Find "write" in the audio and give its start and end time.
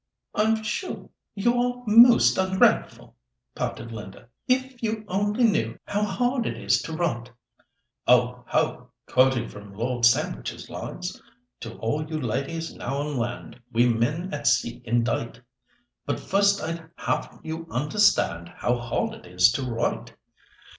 6.93-7.29, 19.63-20.15